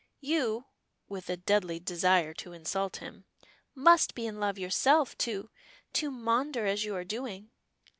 You," 0.21 0.65
with 1.07 1.29
a 1.29 1.37
deadly 1.37 1.79
desire 1.79 2.33
to 2.33 2.53
insult 2.53 2.95
him, 2.97 3.25
"must 3.75 4.15
be 4.15 4.25
in 4.25 4.39
love 4.39 4.57
yourself 4.57 5.15
to 5.19 5.51
to 5.93 6.09
maunder 6.09 6.65
as 6.65 6.83
you 6.83 6.95
are 6.95 7.03
doing?" 7.03 7.51